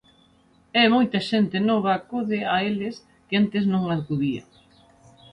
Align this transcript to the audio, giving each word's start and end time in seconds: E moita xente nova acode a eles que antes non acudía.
E 0.79 0.83
moita 0.95 1.19
xente 1.29 1.57
nova 1.69 1.91
acode 1.99 2.37
a 2.53 2.55
eles 2.69 2.95
que 3.27 3.35
antes 3.43 3.63
non 3.73 3.83
acudía. 3.97 4.43